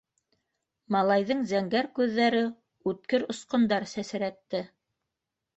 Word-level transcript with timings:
-Малайҙың 0.95 1.43
зәңгәр 1.51 1.89
күҙҙәре 1.99 2.41
үткер 2.93 3.27
осҡондар 3.35 3.87
сәсрәтте. 3.95 4.65